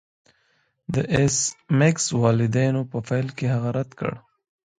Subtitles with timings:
[0.93, 1.37] د ایس
[1.79, 4.13] میکس والدینو په پیل کې هغه رد کړ